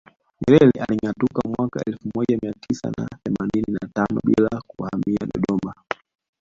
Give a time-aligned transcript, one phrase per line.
[0.41, 5.75] Nyerere alingatuka mwaka elfu moja mia tisa na themanini na tano bila kuhamia Dodoma